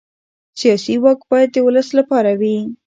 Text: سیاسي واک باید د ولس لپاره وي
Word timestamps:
سیاسي 0.59 0.95
واک 1.03 1.19
باید 1.29 1.49
د 1.53 1.57
ولس 1.67 1.89
لپاره 1.99 2.31
وي 2.39 2.57